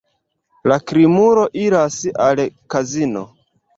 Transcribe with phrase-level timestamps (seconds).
[0.71, 1.99] La krimulo iras
[2.29, 2.43] al
[2.77, 3.23] kazino.